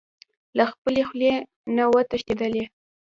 [0.57, 1.33] له خپلې خولې
[1.75, 2.63] نه و تښتېدلی.